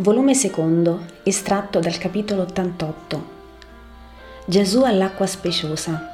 [0.00, 3.24] Volume secondo, estratto dal capitolo 88.
[4.46, 6.08] Gesù all'acqua speciosa.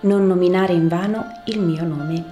[0.00, 2.24] Non nominare in vano il mio nome.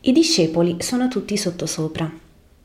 [0.00, 2.12] I discepoli sono tutti sottosopra.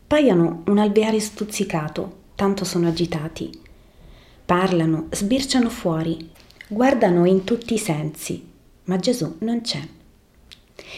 [0.05, 3.49] Paiono un alveare stuzzicato tanto sono agitati.
[4.43, 6.29] Parlano, sbirciano fuori,
[6.67, 8.45] guardano in tutti i sensi,
[8.83, 9.79] ma Gesù non c'è.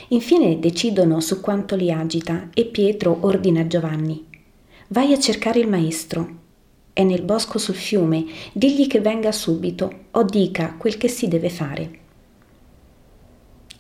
[0.08, 4.26] Infine decidono su quanto li agita e Pietro ordina a Giovanni,
[4.88, 6.38] vai a cercare il maestro.
[6.92, 11.52] È nel bosco sul fiume, digli che venga subito o dica quel che si deve
[11.52, 12.00] fare.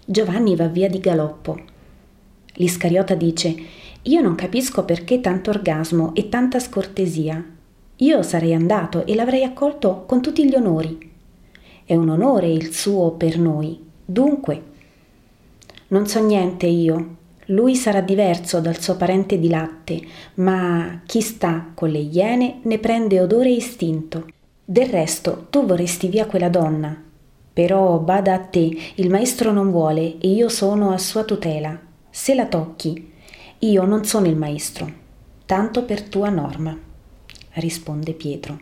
[0.05, 1.59] Giovanni va via di galoppo.
[2.58, 3.55] L'Iscariota dice,
[4.03, 7.53] io non capisco perché tanto orgasmo e tanta scortesia.
[7.99, 11.11] Io sarei andato e l'avrei accolto con tutti gli onori.
[11.85, 13.81] È un onore il suo per noi.
[14.03, 14.61] Dunque,
[15.87, 17.15] non so niente io.
[17.49, 20.02] Lui sarà diverso dal suo parente di latte,
[20.35, 24.25] ma chi sta con le iene ne prende odore e istinto.
[24.65, 27.02] Del resto, tu vorresti via quella donna.
[27.53, 31.80] Però bada a te, il maestro non vuole e io sono a sua tutela.
[32.09, 33.13] Se la tocchi,
[33.59, 34.91] io non sono il maestro,
[35.45, 36.77] tanto per tua norma,
[37.56, 38.59] risponde Pietro.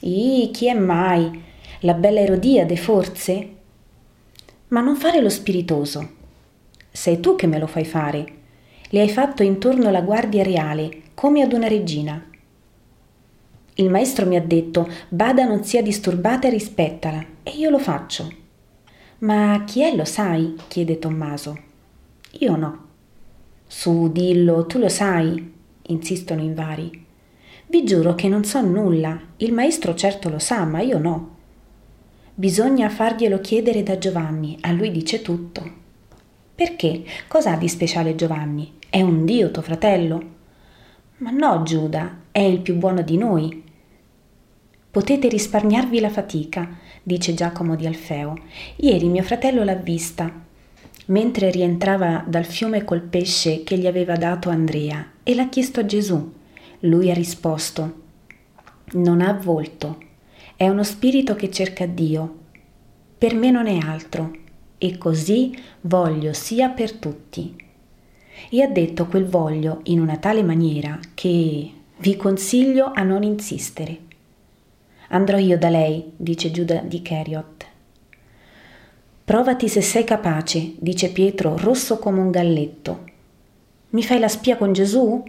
[0.00, 1.42] Ih, chi è mai?
[1.80, 3.48] La bella Erodiade, forse?
[4.68, 6.08] Ma non fare lo spiritoso.
[6.90, 8.26] Sei tu che me lo fai fare.
[8.88, 12.24] Le hai fatto intorno la guardia reale, come ad una regina.
[13.74, 18.32] Il maestro mi ha detto, Bada non sia disturbata e rispettala, e io lo faccio.
[19.18, 20.54] Ma chi è lo sai?
[20.68, 21.58] chiede Tommaso.
[22.38, 22.86] Io no.
[23.66, 25.52] Su, dillo, tu lo sai,
[25.82, 27.03] insistono in vari.
[27.74, 31.34] Vi giuro che non so nulla, il maestro certo lo sa, ma io no.
[32.32, 35.68] Bisogna farglielo chiedere da Giovanni, a lui dice tutto.
[36.54, 37.02] Perché?
[37.26, 38.74] Cos'ha di speciale Giovanni?
[38.88, 40.22] È un dio tuo fratello?
[41.16, 43.64] Ma no, Giuda, è il più buono di noi.
[44.88, 48.38] Potete risparmiarvi la fatica, dice Giacomo di Alfeo.
[48.76, 50.32] Ieri mio fratello l'ha vista
[51.06, 55.86] mentre rientrava dal fiume col pesce che gli aveva dato Andrea e l'ha chiesto a
[55.86, 56.42] Gesù.
[56.84, 58.02] Lui ha risposto,
[58.92, 59.98] non ha volto,
[60.54, 62.38] è uno spirito che cerca Dio.
[63.16, 64.30] Per me non è altro,
[64.76, 67.56] e così voglio sia per tutti.
[68.50, 73.98] E ha detto quel voglio in una tale maniera che vi consiglio a non insistere.
[75.08, 77.66] Andrò io da lei, dice Giuda di Cheriot,
[79.24, 83.04] Provati se sei capace, dice Pietro, rosso come un galletto.
[83.90, 85.22] Mi fai la spia con Gesù?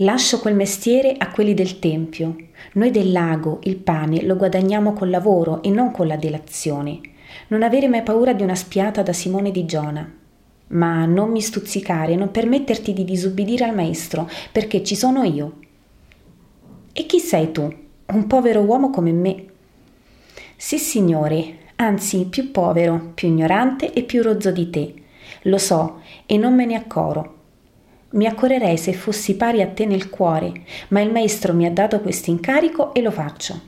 [0.00, 2.36] Lascio quel mestiere a quelli del Tempio.
[2.74, 7.00] Noi del lago il pane lo guadagniamo col lavoro e non con la delazione.
[7.48, 10.06] Non avere mai paura di una spiata da Simone di Giona.
[10.68, 15.52] Ma non mi stuzzicare, non permetterti di disubbidire al maestro, perché ci sono io.
[16.92, 17.74] E chi sei tu?
[18.04, 19.44] Un povero uomo come me.
[20.56, 24.94] Sì, signore, anzi più povero, più ignorante e più rozzo di te.
[25.44, 27.35] Lo so e non me ne accoro.
[28.16, 32.00] Mi accorrerei se fossi pari a te nel cuore, ma il maestro mi ha dato
[32.00, 33.60] questo incarico e lo faccio.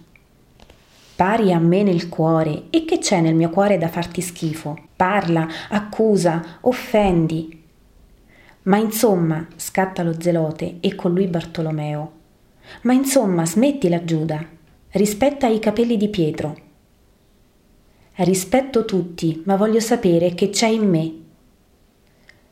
[1.15, 4.87] Pari a me nel cuore, e che c'è nel mio cuore da farti schifo?
[4.97, 7.63] Parla, accusa, offendi.
[8.63, 12.13] Ma insomma, scatta lo zelote e con lui Bartolomeo.
[12.83, 14.43] Ma insomma, smettila Giuda.
[14.93, 16.57] Rispetta i capelli di Pietro.
[18.15, 21.13] Rispetto tutti, ma voglio sapere che c'è in me.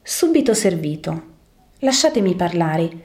[0.03, 1.35] Subito servito.
[1.81, 3.01] Lasciatemi parlare.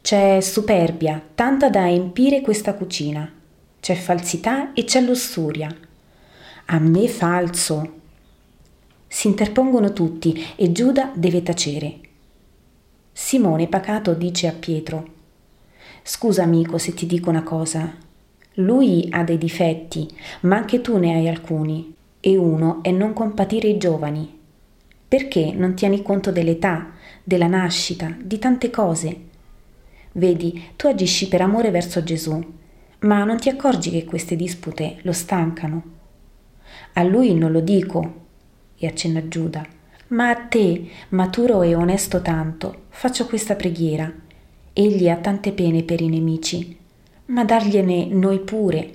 [0.00, 3.30] C'è superbia, tanta da empire questa cucina.
[3.78, 5.68] C'è falsità e c'è lussuria.
[6.66, 7.98] A me falso.
[9.06, 11.98] Si interpongono tutti e Giuda deve tacere.
[13.12, 15.06] Simone pacato dice a Pietro:
[16.02, 17.94] Scusa amico se ti dico una cosa,
[18.54, 20.08] lui ha dei difetti,
[20.42, 24.38] ma anche tu ne hai alcuni, e uno è non compatire i giovani.
[25.06, 26.92] Perché non tieni conto dell'età,
[27.30, 29.20] della nascita, di tante cose?
[30.14, 32.44] Vedi, tu agisci per amore verso Gesù,
[33.02, 35.82] ma non ti accorgi che queste dispute lo stancano.
[36.94, 38.14] A lui non lo dico,
[38.76, 39.64] e accenna Giuda,
[40.08, 44.12] ma a te, maturo e onesto tanto, faccio questa preghiera.
[44.72, 46.76] Egli ha tante pene per i nemici,
[47.26, 48.90] ma dargliene noi pure.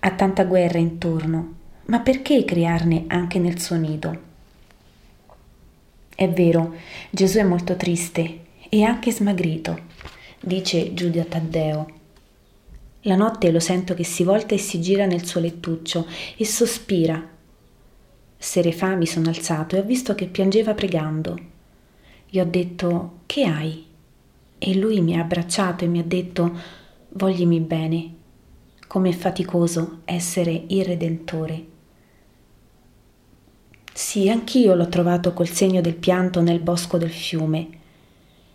[0.00, 1.54] Ha tanta guerra intorno,
[1.88, 4.32] ma perché crearne anche nel suo nido?
[6.16, 6.74] È vero,
[7.10, 9.80] Gesù è molto triste e anche smagrito,
[10.40, 12.02] dice Giudia Taddeo.
[13.02, 16.06] La notte lo sento che si volta e si gira nel suo lettuccio
[16.36, 17.20] e sospira.
[18.36, 21.36] Sere fa mi sono alzato e ho visto che piangeva pregando.
[22.28, 23.84] Gli ho detto che hai?
[24.56, 26.56] E lui mi ha abbracciato e mi ha detto
[27.08, 28.14] voglimi bene,
[28.86, 31.72] com'è faticoso essere il Redentore.
[33.96, 37.68] Sì, anch'io l'ho trovato col segno del pianto nel bosco del fiume,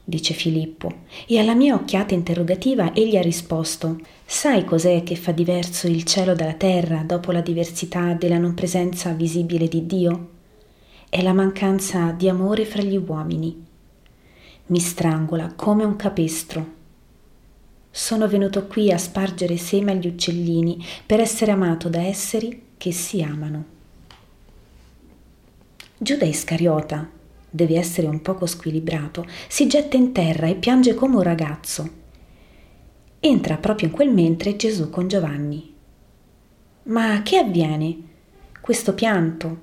[0.03, 5.88] dice Filippo, e alla mia occhiata interrogativa egli ha risposto Sai cos'è che fa diverso
[5.88, 10.30] il cielo dalla terra dopo la diversità della non presenza visibile di Dio?
[11.07, 13.65] È la mancanza di amore fra gli uomini.
[14.65, 16.68] Mi strangola come un capestro.
[17.89, 23.21] Sono venuto qui a spargere seme agli uccellini per essere amato da esseri che si
[23.21, 23.78] amano.
[26.01, 27.10] Giuda Iscariota,
[27.50, 31.90] deve essere un poco squilibrato, si getta in terra e piange come un ragazzo.
[33.19, 35.74] Entra proprio in quel mentre Gesù con Giovanni.
[36.84, 37.98] Ma che avviene?
[38.62, 39.60] Questo pianto?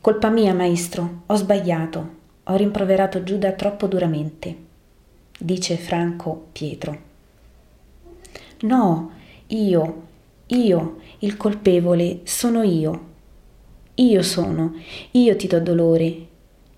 [0.00, 2.14] Colpa mia, maestro, ho sbagliato,
[2.44, 4.56] ho rimproverato Giuda troppo duramente,
[5.38, 6.98] dice Franco Pietro.
[8.62, 9.10] No,
[9.48, 10.02] io,
[10.46, 13.10] io, il colpevole sono io,
[13.94, 14.74] io sono,
[15.12, 16.26] io ti do dolore,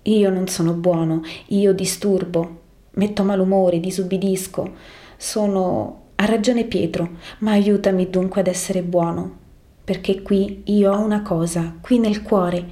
[0.01, 4.73] io non sono buono, io disturbo, metto malumore, disubbidisco,
[5.17, 6.03] sono...
[6.17, 9.37] Ha ragione Pietro, ma aiutami dunque ad essere buono,
[9.83, 12.65] perché qui io ho una cosa, qui nel cuore,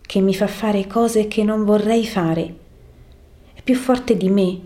[0.00, 2.54] che mi fa fare cose che non vorrei fare.
[3.52, 4.60] È più forte di me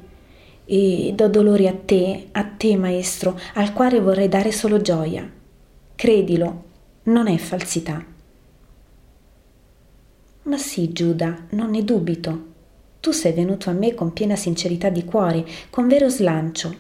[0.67, 5.29] e do dolore a te, a te maestro, al quale vorrei dare solo gioia.
[5.95, 6.65] Credilo,
[7.05, 8.05] non è falsità.
[10.45, 12.51] Ma sì, Giuda, non ne dubito.
[12.99, 16.75] Tu sei venuto a me con piena sincerità di cuore, con vero slancio.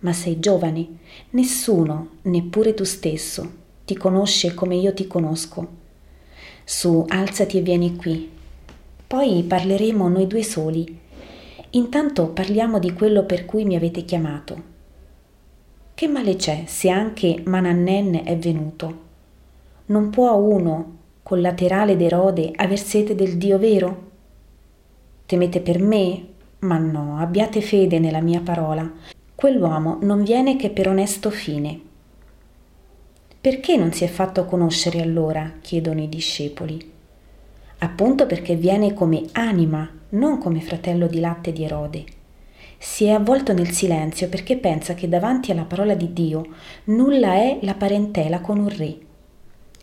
[0.00, 0.86] Ma sei giovane,
[1.30, 3.50] nessuno, neppure tu stesso,
[3.84, 5.84] ti conosce come io ti conosco.
[6.64, 8.28] Su, alzati e vieni qui.
[9.06, 10.98] Poi parleremo noi due soli.
[11.70, 14.74] Intanto parliamo di quello per cui mi avete chiamato.
[15.94, 19.04] Che male c'è se anche Manannen è venuto?
[19.86, 24.10] Non può uno, collaterale d'Erode, aver sete del Dio vero?
[25.26, 26.24] Temete per me?
[26.60, 28.88] Ma no, abbiate fede nella mia parola.
[29.34, 31.80] Quell'uomo non viene che per onesto fine.
[33.40, 35.54] Perché non si è fatto conoscere allora?
[35.60, 36.92] chiedono i discepoli.
[37.78, 42.04] Appunto perché viene come anima, non come fratello di latte di Erode.
[42.78, 46.46] Si è avvolto nel silenzio perché pensa che davanti alla parola di Dio
[46.84, 49.05] nulla è la parentela con un re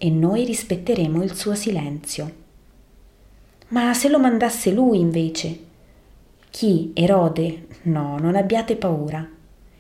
[0.04, 2.34] e noi rispetteremo il suo silenzio.
[3.70, 5.60] Ma se lo mandasse lui invece?
[6.50, 6.92] Chi?
[6.94, 7.68] Erode?
[7.84, 9.26] No, non abbiate paura.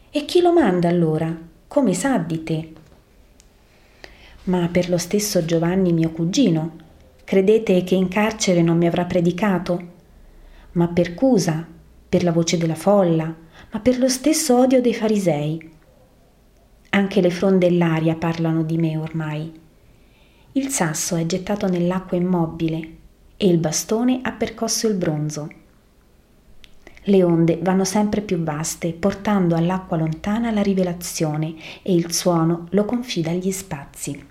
[0.09, 1.37] E chi lo manda allora?
[1.67, 2.73] Come sa di te?
[4.43, 6.77] Ma per lo stesso Giovanni mio cugino,
[7.25, 9.87] credete che in carcere non mi avrà predicato?
[10.71, 11.67] Ma per Cusa,
[12.07, 13.25] per la voce della folla,
[13.71, 15.71] ma per lo stesso odio dei farisei.
[16.91, 19.61] Anche le fronde e l'aria parlano di me ormai.
[20.55, 22.97] Il sasso è gettato nell'acqua immobile
[23.37, 25.49] e il bastone ha percosso il bronzo.
[27.05, 32.85] Le onde vanno sempre più vaste, portando all'acqua lontana la rivelazione e il suono lo
[32.85, 34.25] confida agli spazi.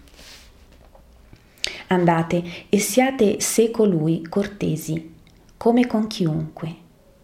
[1.88, 5.14] Andate e siate se colui cortesi,
[5.57, 6.76] come con chiunque.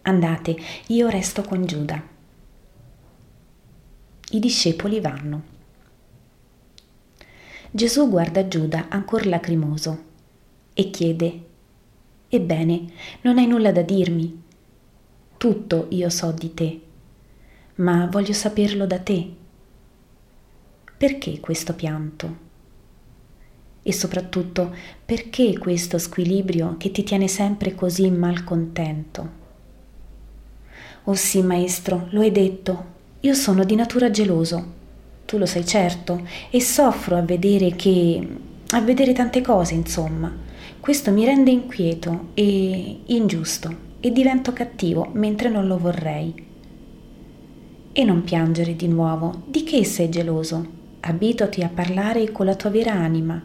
[0.02, 0.56] Andate,
[0.88, 2.02] io resto con Giuda.
[4.30, 5.56] I discepoli vanno.
[7.70, 10.04] Gesù guarda Giuda ancor lacrimoso
[10.72, 11.44] e chiede,
[12.30, 12.86] Ebbene,
[13.20, 14.42] non hai nulla da dirmi?
[15.36, 16.80] Tutto io so di te,
[17.76, 19.34] ma voglio saperlo da te.
[20.96, 22.36] Perché questo pianto?
[23.82, 29.30] E soprattutto, perché questo squilibrio che ti tiene sempre così malcontento?
[31.04, 32.84] Oh sì, maestro, lo hai detto,
[33.20, 34.76] io sono di natura geloso
[35.28, 38.26] tu lo sai certo, e soffro a vedere che...
[38.70, 40.34] a vedere tante cose, insomma.
[40.80, 43.70] Questo mi rende inquieto e ingiusto
[44.00, 46.32] e divento cattivo mentre non lo vorrei.
[47.92, 50.66] E non piangere di nuovo, di che sei geloso?
[51.00, 53.38] Abituati a parlare con la tua vera anima.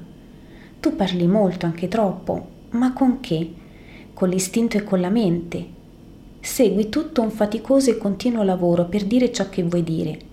[0.79, 3.53] Tu parli molto, anche troppo, ma con che?
[4.13, 5.65] Con l'istinto e con la mente.
[6.39, 10.31] Segui tutto un faticoso e continuo lavoro per dire ciò che vuoi dire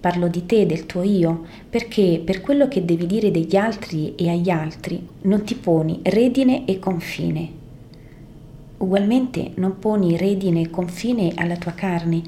[0.00, 4.28] Parlo di te, del tuo io, perché per quello che devi dire degli altri e
[4.28, 7.56] agli altri non ti poni redine e confine.
[8.78, 12.22] Ugualmente non poni redine e confine alla tua carne,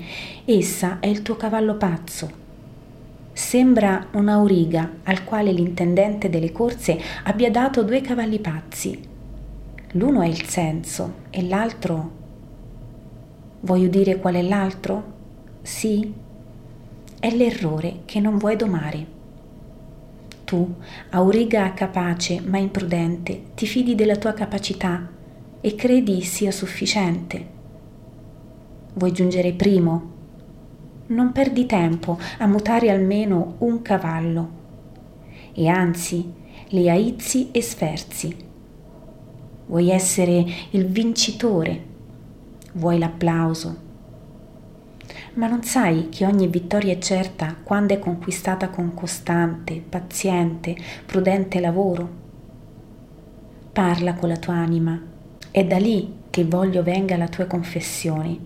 [0.45, 2.41] essa è il tuo cavallo pazzo,
[3.33, 9.01] Sembra un'auriga al quale l'intendente delle corse abbia dato due cavalli pazzi.
[9.93, 12.19] L'uno è il senso e l'altro...
[13.61, 15.03] Vuoi udire qual è l'altro?
[15.63, 16.13] Sì?
[17.21, 19.07] È l'errore che non vuoi domare.
[20.45, 20.75] Tu,
[21.11, 25.07] auriga capace ma imprudente, ti fidi della tua capacità
[25.61, 27.47] e credi sia sufficiente.
[28.95, 30.11] Vuoi giungere primo?
[31.09, 34.51] Non perdi tempo a mutare almeno un cavallo
[35.53, 36.33] e anzi
[36.69, 38.35] li aizzi e sferzi.
[39.67, 41.85] Vuoi essere il vincitore?
[42.73, 43.89] Vuoi l'applauso?
[45.35, 51.61] Ma non sai che ogni vittoria è certa quando è conquistata con costante, paziente, prudente
[51.61, 52.09] lavoro?
[53.73, 55.01] Parla con la tua anima,
[55.53, 58.39] è da lì che voglio venga la tua confessione.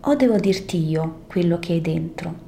[0.00, 2.46] O devo dirti io quello che hai dentro?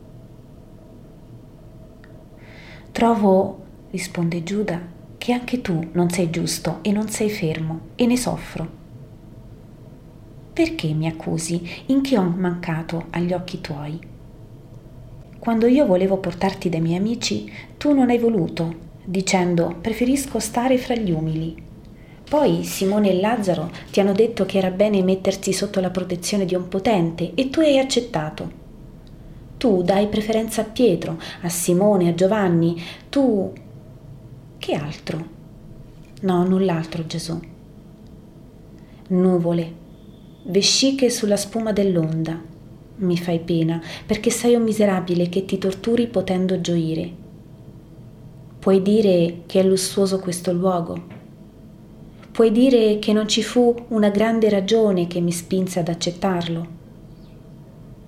[2.90, 4.80] Trovo, risponde Giuda,
[5.18, 8.79] che anche tu non sei giusto e non sei fermo e ne soffro.
[10.60, 11.66] Perché mi accusi?
[11.86, 13.98] In che ho mancato agli occhi tuoi?
[15.38, 20.94] Quando io volevo portarti dai miei amici, tu non hai voluto, dicendo preferisco stare fra
[20.94, 21.56] gli umili.
[22.28, 26.54] Poi Simone e Lazzaro ti hanno detto che era bene mettersi sotto la protezione di
[26.54, 28.50] un potente e tu hai accettato.
[29.56, 33.50] Tu dai preferenza a Pietro, a Simone, a Giovanni, tu...
[34.58, 35.24] Che altro?
[36.20, 37.40] No, null'altro Gesù.
[39.08, 39.79] Nuvole,
[40.44, 42.40] vesciche sulla spuma dell'onda.
[42.96, 47.10] Mi fai pena, perché sei un miserabile che ti torturi potendo gioire.
[48.58, 51.18] Puoi dire che è lussuoso questo luogo?
[52.30, 56.78] Puoi dire che non ci fu una grande ragione che mi spinse ad accettarlo?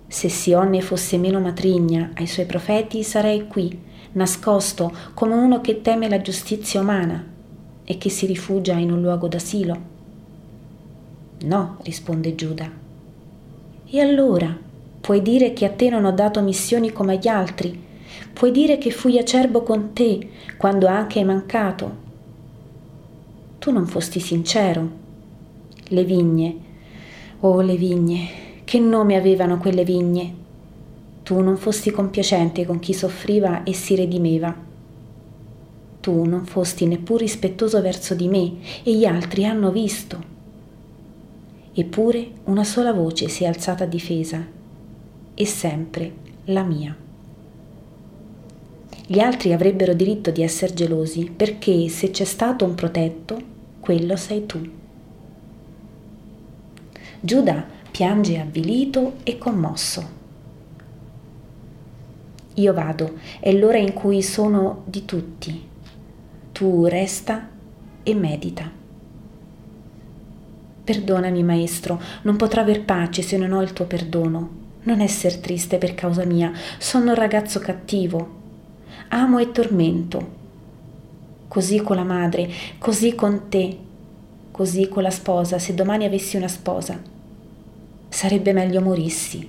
[0.07, 3.79] Se Sionne fosse meno matrigna ai suoi profeti, sarei qui,
[4.13, 7.25] nascosto come uno che teme la giustizia umana
[7.83, 10.02] e che si rifugia in un luogo d'asilo.
[11.45, 12.71] No, risponde Giuda.
[13.85, 14.57] E allora?
[15.01, 17.77] Puoi dire che a te non ho dato missioni come agli altri?
[18.33, 21.97] Puoi dire che fui acerbo con te quando anche hai mancato?
[23.59, 25.01] Tu non fosti sincero.
[25.89, 26.57] Le vigne,
[27.41, 28.29] oh le vigne,
[28.63, 30.35] che nome avevano quelle vigne?
[31.25, 34.55] Tu non fosti compiacente con chi soffriva e si redimeva.
[36.01, 40.32] Tu non fosti neppur rispettoso verso di me e gli altri hanno visto
[41.75, 44.45] Eppure una sola voce si è alzata a difesa,
[45.35, 46.13] e sempre
[46.45, 46.97] la mia.
[49.07, 53.41] Gli altri avrebbero diritto di essere gelosi perché se c'è stato un protetto,
[53.81, 54.61] quello sei tu.
[57.21, 60.21] Giuda piange avvilito e commosso.
[62.55, 65.69] Io vado, è l'ora in cui sono di tutti.
[66.53, 67.49] Tu resta
[68.03, 68.82] e medita.
[70.85, 74.61] Perdonami, maestro, non potrò aver pace se non ho il tuo perdono.
[74.85, 78.41] Non esser triste per causa mia, sono un ragazzo cattivo.
[79.09, 80.41] Amo e tormento.
[81.47, 83.79] Così con la madre, così con te,
[84.51, 87.01] così con la sposa, se domani avessi una sposa.
[88.09, 89.49] Sarebbe meglio morissi.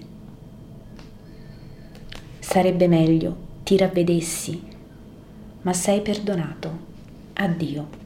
[2.40, 4.62] Sarebbe meglio ti ravvedessi,
[5.62, 6.92] ma sei perdonato.
[7.34, 8.03] Addio.